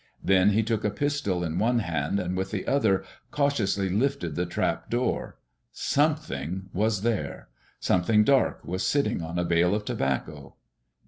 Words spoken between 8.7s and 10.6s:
sitting on a bale of tobacco.